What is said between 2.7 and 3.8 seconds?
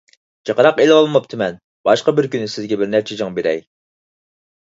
بىر نەچچە جىڭ بېرەي.